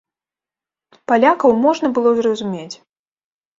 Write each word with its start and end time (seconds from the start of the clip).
Палякаў 1.13 1.51
можна 1.67 1.87
было 1.99 2.17
зразумець. 2.23 2.75